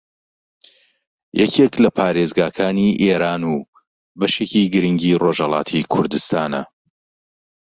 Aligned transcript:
یەکێک 1.41 1.73
لە 1.83 1.89
پارێزگاکانی 1.97 2.97
ئێران 3.03 3.41
و 3.51 3.53
بەشێکی 4.19 4.69
گرینگی 4.73 5.19
ڕۆژھەڵاتی 5.23 5.87
کوردستانە 5.93 6.61